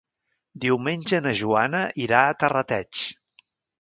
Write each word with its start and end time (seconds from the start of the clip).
Diumenge 0.63 1.19
na 1.25 1.33
Joana 1.41 1.81
irà 2.07 2.23
a 2.31 2.35
Terrateig. 2.45 3.05